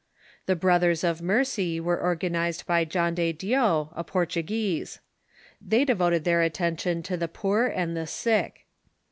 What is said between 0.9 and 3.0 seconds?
of Mercy were organized by